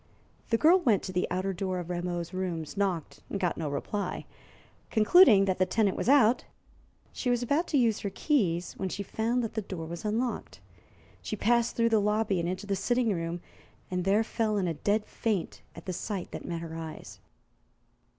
[0.49, 4.25] The girl went to the outer door of Rameau's rooms, knocked, and got no reply.
[4.89, 6.43] Concluding that the tenant was out,
[7.13, 10.59] she was about to use her keys, when she found that the door was unlocked.
[11.21, 13.41] She passed through the lobby and into the sitting room,
[13.91, 17.19] and there fell in a dead faint at the sight that met her eyes.